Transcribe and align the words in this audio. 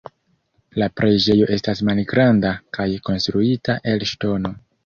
La 0.83 0.87
preĝejo 1.01 1.49
estas 1.59 1.83
malgranda 1.91 2.57
kaj 2.79 2.89
konstruita 3.11 3.81
el 3.93 4.09
ŝtono. 4.15 4.57